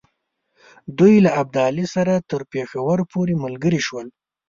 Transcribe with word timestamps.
دوی 0.97 1.15
له 1.25 1.31
ابدالي 1.41 1.85
سره 1.95 2.13
تر 2.29 2.41
پېښور 2.53 2.97
پوري 3.11 3.35
ملګري 3.43 3.81
شول. 3.87 4.07